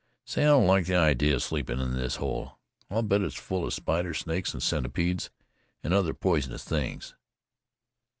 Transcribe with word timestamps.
"Say, 0.25 0.41
I 0.41 0.45
don't 0.47 0.65
like 0.65 0.87
the 0.87 0.95
idea 0.95 1.35
of 1.35 1.43
sleeping 1.43 1.79
in 1.79 1.93
this 1.93 2.15
hole. 2.15 2.57
I'll 2.89 3.03
bet 3.03 3.21
it's 3.21 3.35
full 3.35 3.67
of 3.67 3.73
spiders, 3.75 4.17
snakes 4.17 4.51
and 4.51 4.63
centipedes 4.63 5.29
and 5.83 5.93
other 5.93 6.15
poisonous 6.15 6.63
things." 6.63 7.13